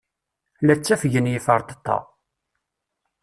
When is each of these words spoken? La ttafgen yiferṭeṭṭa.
La 0.65 0.75
ttafgen 0.77 1.31
yiferṭeṭṭa. 1.31 1.97